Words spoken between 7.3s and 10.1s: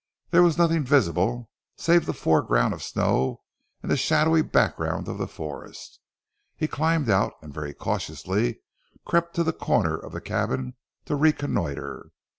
and very cautiously crept to the corner